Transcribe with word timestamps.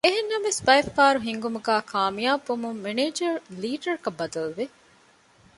އެހެންނަމަވެސް 0.05 0.61
ބައެއްފަހަރު 0.67 1.19
ހިންގުމުގައި 1.27 1.83
ކާމިޔާބުވުމުން 1.91 2.79
މެނޭޖަރު 2.85 3.39
ލީޑަރަކަށް 3.61 4.17
ބަދަލުވެ 4.19 4.65